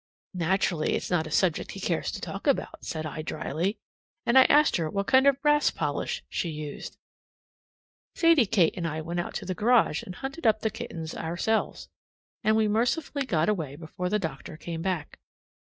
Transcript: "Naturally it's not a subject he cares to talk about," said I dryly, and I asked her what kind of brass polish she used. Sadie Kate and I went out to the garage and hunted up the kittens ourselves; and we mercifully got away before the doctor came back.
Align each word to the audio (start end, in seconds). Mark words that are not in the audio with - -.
"Naturally 0.33 0.93
it's 0.95 1.11
not 1.11 1.27
a 1.27 1.29
subject 1.29 1.73
he 1.73 1.79
cares 1.79 2.11
to 2.11 2.19
talk 2.19 2.47
about," 2.47 2.83
said 2.83 3.05
I 3.05 3.21
dryly, 3.21 3.77
and 4.25 4.35
I 4.35 4.45
asked 4.45 4.77
her 4.77 4.89
what 4.89 5.05
kind 5.05 5.27
of 5.27 5.39
brass 5.43 5.69
polish 5.69 6.23
she 6.27 6.49
used. 6.49 6.97
Sadie 8.15 8.47
Kate 8.47 8.73
and 8.75 8.87
I 8.87 9.01
went 9.01 9.19
out 9.19 9.35
to 9.35 9.45
the 9.45 9.53
garage 9.53 10.01
and 10.01 10.15
hunted 10.15 10.47
up 10.47 10.61
the 10.61 10.71
kittens 10.71 11.13
ourselves; 11.13 11.87
and 12.43 12.55
we 12.55 12.67
mercifully 12.67 13.27
got 13.27 13.47
away 13.47 13.75
before 13.75 14.09
the 14.09 14.17
doctor 14.17 14.57
came 14.57 14.81
back. 14.81 15.19